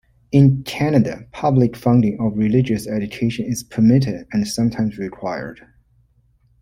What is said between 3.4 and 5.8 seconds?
is permitted, and sometimes required.